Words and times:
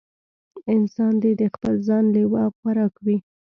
انسان 0.75 1.13
دې 1.21 1.31
د 1.41 1.43
خپل 1.53 1.73
ځان 1.87 2.03
لېوه 2.15 2.39
او 2.45 2.51
خوراک 2.57 2.93
وي. 3.05 3.17